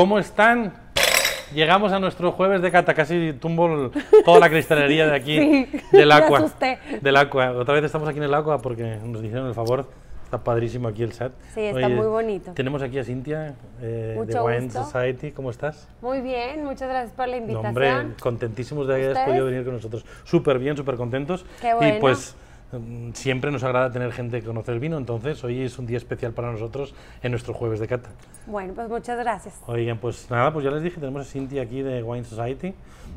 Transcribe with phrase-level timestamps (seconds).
[0.00, 0.72] ¿Cómo están?
[1.54, 3.90] Llegamos a nuestro jueves de cata, casi tumbo
[4.24, 6.38] toda la cristalería de aquí, Sí, del me Aqua.
[6.38, 6.78] asusté.
[7.02, 7.50] Del Aqua.
[7.50, 9.84] Otra vez estamos aquí en el Aqua porque nos hicieron el favor.
[10.24, 11.32] Está padrísimo aquí el set.
[11.52, 12.52] Sí, está muy bonito.
[12.54, 14.70] Tenemos aquí a Cintia eh, de Wine.
[14.70, 15.32] Society.
[15.32, 15.86] ¿Cómo estás?
[16.00, 17.66] Muy bien, muchas gracias por la No, invitación.
[17.66, 20.06] hombre, contentísimos de que hayas podido venir con nosotros.
[20.24, 21.44] Súper bien, súper contentos.
[21.60, 21.96] Qué Y bueno.
[22.00, 22.49] pues mm,
[23.14, 26.32] siempre nos agrada tener gente que conoce el vino, entonces hoy es un día especial
[26.32, 28.10] para nosotros en nuestro jueves de cata.
[28.46, 29.60] Bueno, pues muchas gracias.
[29.66, 32.74] Oigan, pues nada, pues ya les dije, tenemos a Cintia aquí de Wine Society.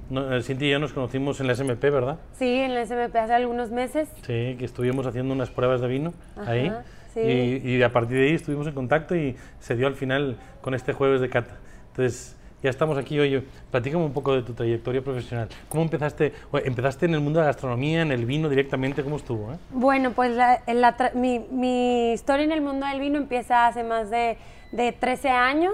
[0.10, 2.18] No, eh, Cintia y yo nos conocimos en la SMP, ¿verdad?
[2.38, 4.10] Sí, en la SMP hace algunos meses.
[4.26, 6.72] Sí, que estuvimos haciendo unas pruebas de vino Ajá, ahí.
[7.14, 7.20] sí.
[7.22, 10.74] Y, y a partir de ahí estuvimos en contacto y se dio al final con
[10.74, 11.58] este jueves de cata.
[11.92, 13.20] Entonces, ya estamos aquí.
[13.20, 15.50] Oye, platícame un poco de tu trayectoria profesional.
[15.70, 16.34] ¿Cómo empezaste?
[16.64, 19.04] ¿Empezaste en el mundo de la gastronomía, en el vino directamente?
[19.04, 19.52] ¿Cómo estuvo?
[19.54, 19.58] eh?
[19.72, 24.10] Bueno, pues la- la mi, mi historia en el mundo del vino empieza hace más
[24.10, 24.38] de,
[24.72, 25.74] de 13 años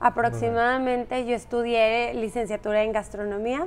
[0.00, 1.24] aproximadamente.
[1.26, 3.66] Yo estudié licenciatura en gastronomía.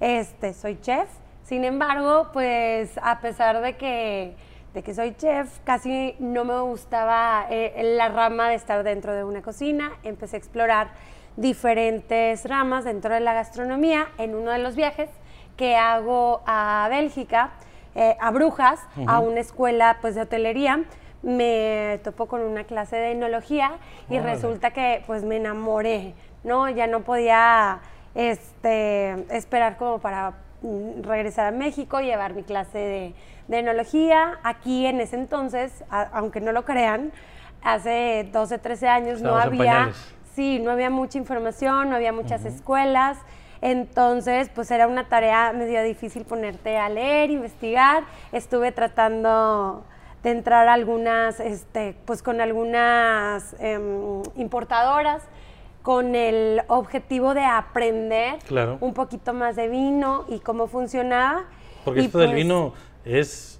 [0.00, 1.08] Este, soy chef.
[1.44, 4.34] Sin embargo, pues a pesar de que,
[4.74, 9.24] de que soy chef, casi no me gustaba eh, la rama de estar dentro de
[9.24, 9.92] una cocina.
[10.04, 10.88] Empecé a explorar
[11.36, 15.08] diferentes ramas dentro de la gastronomía en uno de los viajes
[15.56, 17.50] que hago a Bélgica,
[17.94, 20.84] eh, a Brujas, a una escuela pues, de hotelería.
[21.22, 23.72] Me topo con una clase de enología
[24.08, 26.14] y resulta que pues me enamoré,
[26.44, 26.68] ¿no?
[26.70, 27.80] Ya no podía
[28.14, 33.14] este, esperar como para mm, regresar a México y llevar mi clase de,
[33.48, 34.38] de enología.
[34.44, 37.12] Aquí en ese entonces, a- aunque no lo crean,
[37.62, 39.88] hace 12, 13 años no había...
[40.40, 43.18] Sí, no había mucha información, no había muchas escuelas.
[43.60, 48.04] Entonces, pues era una tarea medio difícil ponerte a leer, investigar.
[48.32, 49.84] Estuve tratando
[50.22, 55.22] de entrar a algunas, este, pues con algunas em, importadoras
[55.82, 58.78] con el objetivo de aprender Claro.
[58.80, 61.44] un poquito más de vino y cómo funcionaba.
[61.84, 62.72] Porque Y, esto del pues, vino
[63.04, 63.59] es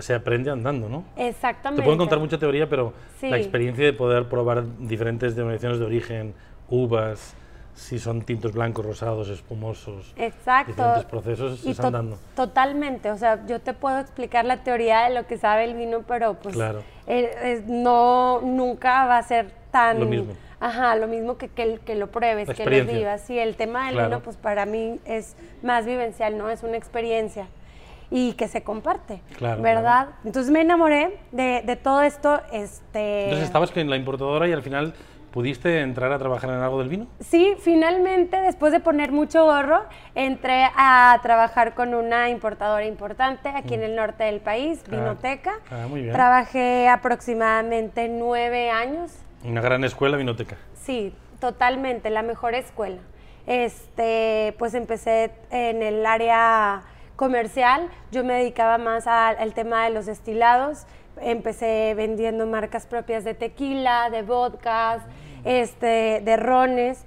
[0.00, 1.04] se aprende andando, ¿no?
[1.16, 1.82] Exactamente.
[1.82, 3.28] Te pueden contar mucha teoría, pero Sí.
[3.28, 6.34] la experiencia de poder probar diferentes denominaciones de origen,
[6.68, 7.34] uvas,
[7.74, 10.72] si son tintos blancos, rosados, espumosos, Exacto.
[10.72, 12.18] diferentes procesos, Y es to- andando.
[12.34, 16.02] Totalmente, o sea, yo te puedo explicar la teoría de lo que sabe el vino,
[16.08, 16.80] pero pues Claro.
[17.06, 20.00] eh, eh, no, nunca va a ser tan...
[20.00, 20.32] Lo mismo.
[20.58, 23.28] Ajá, lo mismo que, que, que lo pruebes, que lo vivas.
[23.28, 24.08] Y el tema del Claro.
[24.08, 26.48] vino, pues para mí es más vivencial, ¿no?
[26.48, 27.46] Es una experiencia
[28.10, 30.08] y que se comparte, Claro, ¿verdad?
[30.24, 33.24] Entonces me enamoré de, de todo esto, este...
[33.24, 34.94] Entonces estabas en la importadora y al final
[35.32, 37.06] pudiste entrar a trabajar en algo del vino.
[37.20, 39.82] Sí, finalmente, después de poner mucho gorro,
[40.14, 45.52] entré a trabajar con una importadora importante aquí en el norte del país, Ah, Vinoteca.
[45.70, 46.14] ah, muy bien.
[46.14, 49.12] Trabajé aproximadamente nueve años.
[49.44, 50.56] Una gran escuela vinoteca.
[50.74, 53.02] Sí, totalmente, la mejor escuela.
[53.46, 56.82] Este, pues empecé en el área
[57.16, 60.86] comercial, yo me dedicaba más al, tema de los destilados,
[61.20, 65.02] empecé vendiendo marcas propias de tequila, de vodkas,
[65.44, 67.04] este, de rones,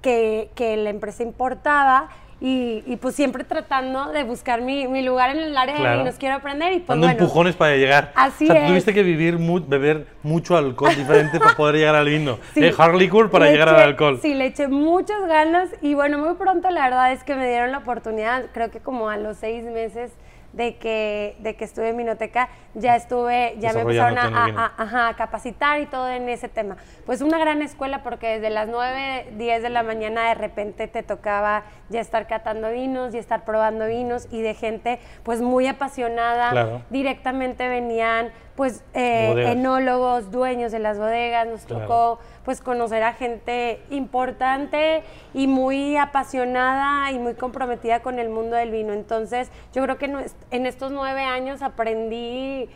[0.00, 2.08] que, que la empresa importaba.
[2.44, 5.90] Y, y, pues siempre tratando de buscar mi, mi lugar en el área Claro.
[5.92, 8.10] de vinos, quiero aprender y pues Dando bueno, empujones para llegar.
[8.16, 8.68] así o sea, es.
[8.68, 12.38] tuviste que vivir mu- beber mucho alcohol diferente para poder llegar al vino.
[12.54, 12.68] Sí.
[12.76, 14.18] Hard liquor para Le llegar al alcohol.
[14.20, 17.70] Sí, le eché muchas ganas y bueno, muy pronto la verdad es que me dieron
[17.70, 20.10] la oportunidad, creo que como a los seis meses
[20.52, 25.16] de que, de que estuve en Vinoteca, ya estuve, ya me empezaron a, a- a-
[25.16, 26.76] capacitar y todo en ese tema.
[27.06, 31.02] Pues una gran escuela porque desde las 9, 10 de la mañana de repente te
[31.02, 36.50] tocaba ya estar catando vinos y estar probando vinos y de gente pues muy apasionada.
[36.50, 36.82] Claro.
[36.90, 41.82] Directamente venían pues eh, enólogos, dueños de las bodegas, nos Claro.
[41.82, 45.02] tocó pues conocer a gente importante
[45.32, 48.92] y muy apasionada y muy comprometida con el mundo del vino.
[48.92, 50.12] Entonces, yo creo que
[50.50, 52.68] en estos nueve años aprendí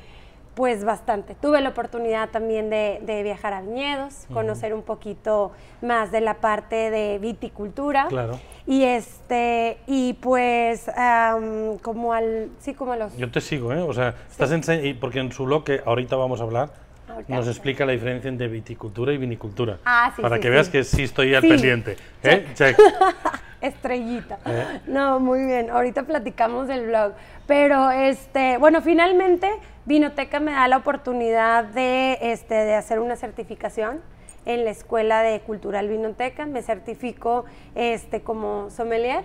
[0.56, 1.34] pues bastante.
[1.34, 5.52] Tuve la oportunidad también de, de viajar a viñedos, conocer un poquito
[5.82, 8.06] más de la parte de viticultura.
[8.08, 8.40] Claro.
[8.66, 13.82] Y este, y pues am, como al, sí, como a los Yo te sigo, ¿eh?
[13.82, 16.70] O sea, estás ense- y porque en su blog, que ahorita vamos a hablar,
[17.06, 19.78] Ahorita nos explica la diferencia entre viticultura y vinicultura.
[19.84, 20.52] Ah, sí, Para sí, que sí.
[20.52, 21.48] veas que sí estoy al Sí.
[21.48, 21.96] pendiente.
[22.22, 22.46] ¿eh?
[22.54, 22.76] Check.
[23.60, 24.38] Estrellita.
[24.44, 24.80] ¿Eh?
[24.86, 25.70] No, muy bien.
[25.70, 27.12] Ahorita platicamos del blog.
[27.46, 29.50] Pero, este, bueno, finalmente
[29.84, 34.00] Vinoteca me da la oportunidad de, este, de hacer una certificación
[34.46, 36.46] en la Escuela de Cultural Vinoteca.
[36.46, 37.44] Me certifico
[37.74, 39.24] este, como sommelier.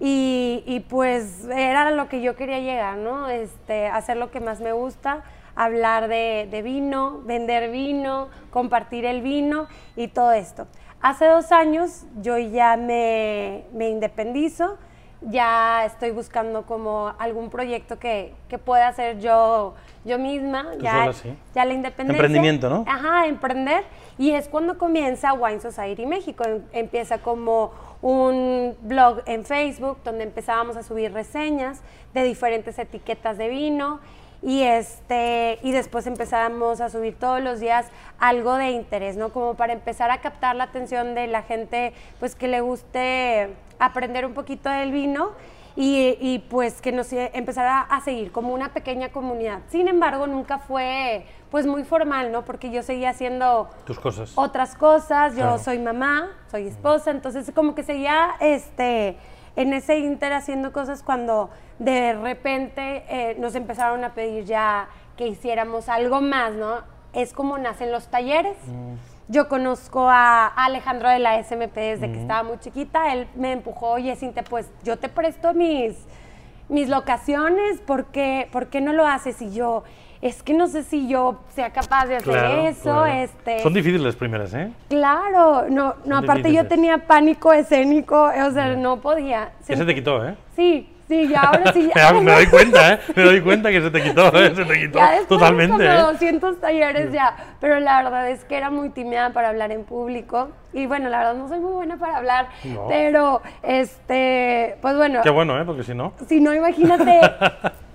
[0.00, 3.28] Y, y, pues era lo que yo quería llegar, ¿no?
[3.28, 5.22] Este, hacer lo que más me gusta,
[5.54, 9.66] hablar de, de vino, vender vino, compartir el vino
[9.96, 10.66] y todo esto.
[11.00, 14.76] Hace dos años yo ya me, me independizo,
[15.22, 19.74] ya estoy buscando como algún proyecto que, que pueda hacer yo,
[20.04, 21.34] yo misma, Tú ya, sola, sí.
[21.54, 22.16] ya la independencia.
[22.24, 22.84] Emprendimiento, ¿no?
[22.86, 23.84] Ajá, emprender.
[24.16, 26.44] Y es cuando comienza Wine Society México.
[26.44, 27.72] Em- Empieza como
[28.02, 31.80] un blog en Facebook donde empezábamos a subir reseñas
[32.14, 34.00] de diferentes etiquetas de vino
[34.42, 37.86] y este y después empezamos a subir todos los días
[38.20, 39.30] algo de interés, ¿no?
[39.30, 44.24] Como para empezar a captar la atención de la gente pues que le guste aprender
[44.26, 45.32] un poquito del vino
[45.76, 49.60] y, y, pues que nos eh, empezara a seguir como una pequeña comunidad.
[49.68, 52.44] Sin embargo, nunca fue pues muy formal, ¿no?
[52.44, 54.32] Porque yo seguía haciendo Tus cosas.
[54.34, 55.58] otras cosas, yo Claro.
[55.58, 59.16] soy mamá, soy esposa, entonces como que seguía este,
[59.58, 61.50] en ese inter haciendo cosas cuando
[61.80, 66.82] de repente eh, nos empezaron a pedir ya que hiciéramos algo más, ¿no?
[67.12, 68.56] Es como nacen los talleres.
[69.26, 73.90] Yo conozco a Alejandro de la SMP desde que estaba muy chiquita, él me empujó,
[73.90, 75.96] oye, Cintia, pues yo te presto mis,
[76.68, 79.42] mis locaciones, ¿por qué, ¿por qué no lo haces?
[79.42, 79.82] Y yo,
[80.20, 83.06] es que no sé si yo sea capaz de hacer Claro, eso, claro.
[83.06, 83.60] este...
[83.60, 84.70] Son difíciles las primeras, ¿eh?
[84.88, 89.50] Claro, no, no, Son aparte yo tenía pánico escénico, o sea, no podía.
[89.68, 90.34] Ya se te quitó, ¿eh?
[90.56, 91.88] Sí, sí, ya ahora sí.
[91.94, 92.98] Me, da- me doy cuenta, ¿eh?
[93.14, 94.52] Me doy cuenta que se te quitó, ¿eh?
[94.56, 96.02] Se te quitó Ya totalmente, como ¿eh?
[96.12, 100.48] 200 talleres ya, pero la verdad es que era muy tímida para hablar en público
[100.72, 102.86] y bueno, la verdad no soy muy buena para hablar, No.
[102.88, 105.64] pero este, pues bueno, Qué bueno, ¿eh?
[105.64, 106.12] Porque si no...
[106.28, 107.20] si no imagínate,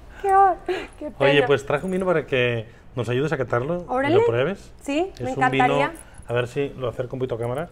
[0.65, 1.31] qué, qué pena.
[1.31, 2.65] Oye, pues traje un vino para que
[2.95, 4.15] nos ayudes a catarlo Órale.
[4.15, 4.71] y lo pruebes.
[4.81, 5.89] Sí, Es me un encantaría.
[5.89, 7.69] vino, a ver si lo acerco un poquito a cámara.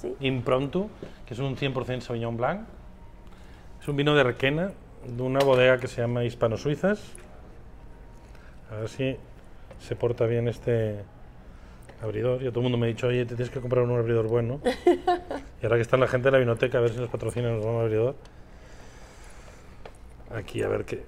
[0.00, 0.14] Sí.
[0.20, 0.88] Impromptu,
[1.26, 2.60] que es un 100% Sauvignon Blanc.
[3.82, 4.70] Es un vino de Requena,
[5.06, 7.00] de una bodega que se llama Hispano Suizas.
[8.70, 9.16] A ver si
[9.80, 11.02] se porta bien este
[12.02, 12.42] abridor.
[12.42, 14.60] Y todo el mundo me ha dicho, oye, te tienes que comprar un abridor bueno.
[14.86, 17.64] y ahora que está la gente de la vinoteca, a ver si nos patrocina, nos
[17.64, 18.14] da un abridor.
[20.34, 21.04] Aquí, a ver qué.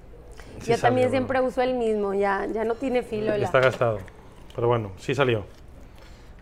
[0.61, 1.11] Si Yo también salió.
[1.11, 3.37] siempre uso el mismo, ya, ya no tiene filo.
[3.37, 3.99] la- Está gastado.
[4.55, 5.45] Pero bueno, sí salió.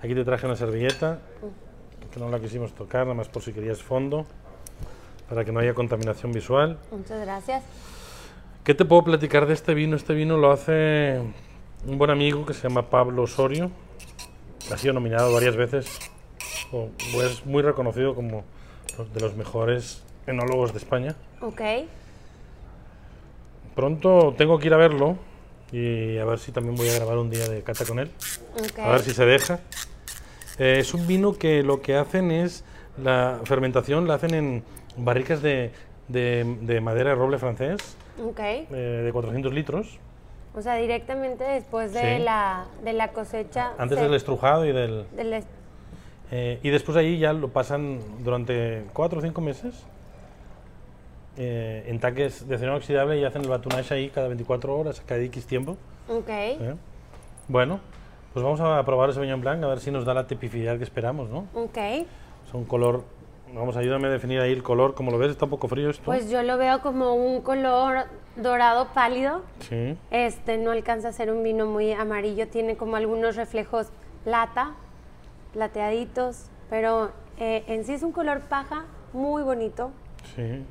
[0.02, 1.18] Aquí te traje una servilleta,
[2.12, 4.26] que no la quisimos tocar, nada más por si querías fondo,
[5.28, 6.78] para que no haya contaminación visual.
[6.90, 7.62] Muchas gracias.
[8.64, 9.96] ¿Qué te puedo platicar de este vino?
[9.96, 11.20] Este vino lo hace
[11.86, 13.70] un buen amigo que se llama Pablo Osorio.
[14.72, 15.86] Ha sido nominado varias veces.
[16.70, 16.90] o-
[17.22, 18.44] es muy reconocido como
[19.14, 21.14] de los mejores enólogos de España.
[21.40, 21.60] Ok.
[23.88, 25.16] Pronto tengo que ir a verlo
[25.70, 28.10] y a ver si también voy a grabar un día de cata con él.
[28.82, 29.60] A ver si se deja.
[30.58, 32.64] Eh, es un vino que lo que hacen es
[33.00, 34.64] la fermentación la hacen en
[34.96, 35.70] barricas de,
[36.08, 37.78] de- de madera de roble francés
[38.36, 38.66] eh,
[39.04, 40.00] de 400 litros
[40.56, 42.22] O sea, directamente después de, Sí.
[42.24, 43.74] la, de la cosecha.
[43.78, 45.46] antes se- del estrujado y del del est-
[46.32, 49.84] eh, y después ahí ya lo pasan durante 4 o 5 meses
[51.38, 55.20] eh, en tanques de acero inoxidable y hacen el batunage ahí cada 24 horas cada
[55.22, 55.76] X tiempo
[56.08, 56.28] Ok.
[56.28, 56.74] ¿eh?
[57.48, 57.80] bueno
[58.34, 60.84] pues vamos a probar el Sauvignon Blanc a ver si nos da la tipicidad que
[60.84, 61.46] esperamos ¿no?
[61.54, 61.76] Ok.
[61.76, 63.02] Es un color.
[63.54, 64.94] Vamos, ayúdame a definir ahí el color.
[64.94, 66.04] Como lo ves, está un poco frío esto.
[66.04, 68.04] Pues yo lo veo como un color
[68.36, 69.42] dorado pálido.
[69.60, 69.96] sí.
[70.10, 73.88] Este no alcanza a ser un vino muy amarillo, tiene como algunos reflejos
[74.24, 74.74] plata,
[75.52, 79.90] plateaditos, pero eh, en sí es un color paja muy bonito,
[80.36, 80.62] Sí.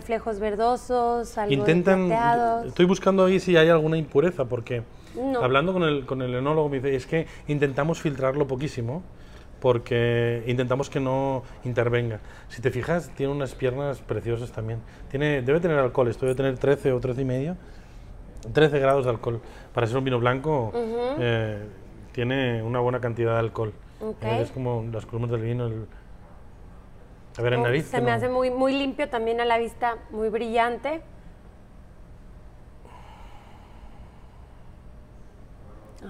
[0.00, 2.06] Reflejos verdosos, algo Intentan.
[2.08, 2.66] plateados.
[2.66, 4.82] Estoy buscando ahí si hay alguna impureza, porque
[5.14, 5.42] No.
[5.42, 9.02] hablando con el, con el enólogo me dice: es que intentamos filtrarlo poquísimo,
[9.60, 12.20] porque intentamos que no intervenga.
[12.48, 14.80] Si te fijas, tiene unas piernas preciosas también.
[15.10, 17.56] Tiene, debe tener alcohol, esto debe tener 13 o 13 y medio.
[18.52, 19.40] 13 grados de alcohol.
[19.72, 20.72] Para ser un vino blanco,
[21.18, 21.64] eh,
[22.12, 23.72] tiene una buena cantidad de alcohol.
[24.00, 24.22] Ok.
[24.22, 25.66] Eh, es como las columnas del vino.
[25.66, 25.86] el-
[27.38, 27.86] A ver, en Oh, nariz.
[27.86, 31.02] Se me no- hace muy, muy limpio también a la vista, muy brillante.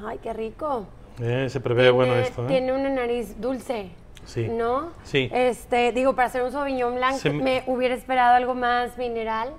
[0.04, 0.86] Ay, qué rico.
[1.20, 2.44] Eh, se prevé bueno Tiene- esto.
[2.44, 2.48] ¿eh?
[2.48, 3.90] Tiene una nariz dulce.
[4.24, 4.48] Sí.
[4.48, 4.90] ¿No?
[5.04, 5.30] Sí.
[5.32, 9.52] Este, digo, para hacer un Sauvignon Blanc me- me hubiera esperado algo más mineral.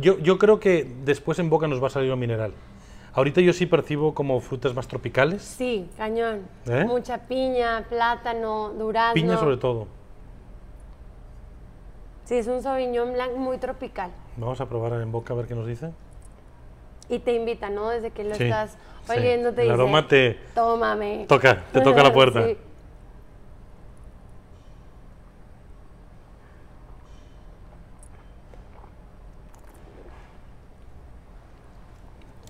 [0.00, 2.52] Yo, yo creo que después en boca nos va a salir un mineral.
[3.12, 5.42] Ahorita yo sí percibo como frutas más tropicales.
[5.42, 6.42] Sí, cañón.
[6.68, 6.84] ¿Eh?
[6.86, 9.14] Mucha piña, plátano, durazno.
[9.14, 9.88] Piña sobre todo.
[12.26, 14.10] Sí, es un Sauvignon Blanc muy tropical.
[14.36, 15.92] Vamos a probar en boca a ver qué nos dice.
[17.08, 17.88] Y te invita, ¿no?
[17.88, 19.12] Desde que lo Sí, estás sí.
[19.12, 21.26] oyendo te El dice, aroma te tómame.
[21.28, 22.44] toca, te toca la puerta.
[22.44, 22.56] Sí.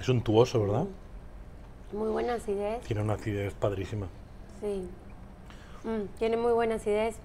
[0.01, 0.85] Es untuoso, ¿verdad?
[1.93, 2.81] Muy buena acidez.
[2.83, 4.07] Tiene una acidez padrísima.
[4.61, 4.89] Sí.
[5.85, 7.17] Mm, tiene muy buena acidez.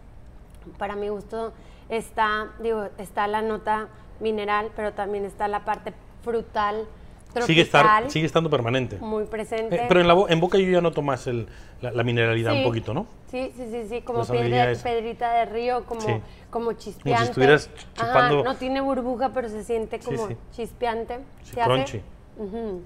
[0.77, 1.53] Para mi gusto
[1.91, 3.88] está, digo, está la nota
[4.19, 5.93] mineral, pero también está la parte
[6.24, 6.86] frutal,
[7.33, 7.48] tropical.
[7.48, 8.98] Sigue, estar, sigue estando permanente.
[8.98, 9.75] Muy presente.
[9.75, 11.48] Eh, pero en, la en boca yo ya noto más el,
[11.81, 12.63] la, la mineralidad un Sí.
[12.65, 13.05] poquito, ¿no?
[13.29, 16.13] Sí, sí, sí, sí, como piedra- pedrita de río, como, Sí.
[16.50, 17.24] como chispeante.
[17.25, 20.38] estuvieras Ajá, chupando- no tiene burbuja, pero se siente como sí.
[20.51, 21.19] chispeante.
[21.43, 21.69] Sí, ¿Se hace?
[21.69, 22.01] crunchy.
[22.38, 22.81] Ujú.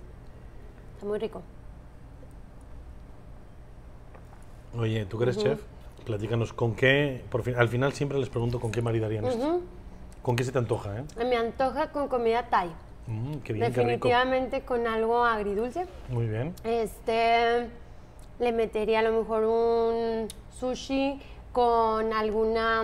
[0.95, 1.41] Está muy rico.
[4.77, 5.61] Oye, tú que eres chef,
[6.05, 9.45] platícanos con qué, por fin, al final siempre les pregunto con qué maridarían esto.
[9.45, 9.61] Ujú.
[10.21, 11.25] ¿Con qué se te antoja, eh?
[11.25, 12.69] Me antoja con comida Thai.
[13.07, 14.07] Mm, qué bien, qué rico.
[14.07, 15.85] Definitivamente con algo agridulce.
[16.09, 16.53] Muy bien.
[16.63, 17.67] Este,
[18.39, 20.27] le metería a lo mejor un
[20.59, 21.19] sushi
[21.51, 22.83] con alguna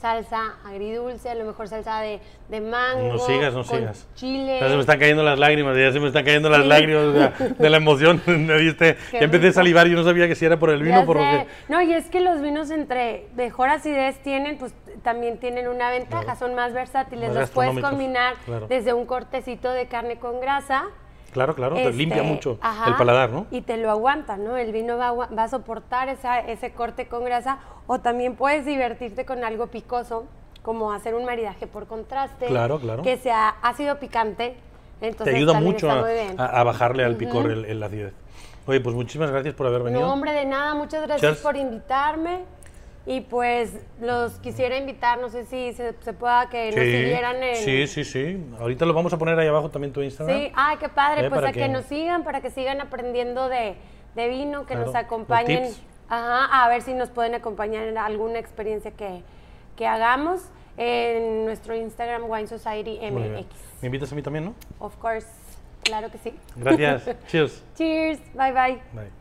[0.00, 3.08] salsa agridulce, a lo mejor salsa de, de mango.
[3.14, 4.08] No sigas, no con sigas.
[4.14, 4.58] Chile.
[4.60, 6.68] Ya se me están cayendo las lágrimas, ya se me están cayendo las Sí.
[6.68, 8.22] lágrimas o sea, de la emoción.
[8.26, 10.82] Me diste- ya empecé a salivar y yo no sabía que si era por el
[10.82, 11.46] vino por lo sé.
[11.46, 11.72] que...
[11.72, 16.22] No, y es que los vinos entre mejor acidez tienen, pues también tienen una ventaja,
[16.24, 16.38] Claro.
[16.38, 18.66] son más versátiles, Más los puedes combinar claro.
[18.68, 20.84] desde un cortecito de carne con grasa.
[21.32, 23.46] Claro, claro, te este, limpia mucho ajá, el paladar, ¿no?
[23.50, 24.56] Y te lo aguanta, ¿no?
[24.56, 29.24] El vino va, va a soportar esa- ese corte con grasa o también puedes divertirte
[29.24, 30.24] con algo picoso,
[30.62, 32.46] como hacer un maridaje por contraste.
[32.46, 33.02] Claro, claro.
[33.02, 34.56] Que sea ácido picante.
[35.00, 38.12] Entonces Te ayuda mucho a, bajarle al picor el, el acidez.
[38.66, 40.02] Oye, pues muchísimas gracias por haber venido.
[40.02, 41.40] No, hombre, de nada, muchas gracias Cheers.
[41.40, 42.40] por invitarme.
[43.06, 47.56] Y pues los quisiera invitar, no sé si se, se pueda que nos siguieran en...
[47.56, 48.44] sí, sí, sí.
[48.60, 50.38] Ahorita lo vamos a poner ahí abajo también tu Instagram.
[50.38, 51.60] Sí, ay, qué padre, Eh, pues a que...
[51.60, 53.74] que- nos sigan, para que sigan aprendiendo de,
[54.14, 55.72] de vino, que Claro, nos acompañen.
[56.08, 59.22] Ajá, a ver si nos pueden acompañar en alguna experiencia que,
[59.76, 60.42] que hagamos
[60.76, 62.98] en nuestro Instagram Wine Society.
[63.10, 63.46] MX.
[63.80, 64.54] ¿Me invitas a mí también, no?
[64.78, 65.26] Of course,
[65.84, 66.34] claro que sí.
[66.56, 67.16] Gracias.
[67.28, 67.64] Cheers.
[67.76, 68.78] Cheers, bye bye.
[68.92, 69.19] Bye.